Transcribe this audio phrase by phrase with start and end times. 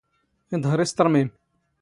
[0.55, 1.29] ⵉⴹⵀⵕ ⵉⵙ ⵜⵕⵎⵉⵎ.